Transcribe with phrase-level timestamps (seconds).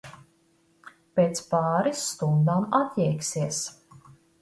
[1.19, 3.65] Pēc pāris stundām atjēgsies.